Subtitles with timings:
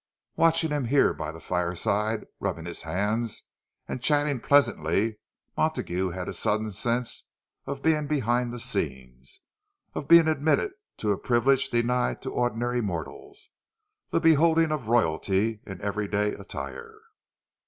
[0.35, 3.43] Watching him here by the fireside, rubbing his hands
[3.87, 5.19] and chatting pleasantly,
[5.55, 7.25] Montague had a sudden sense
[7.67, 9.41] of being behind the scenes,
[9.93, 16.33] of being admitted to a privilege denied to ordinary mortals—the beholding of royalty in everyday
[16.33, 16.95] attire!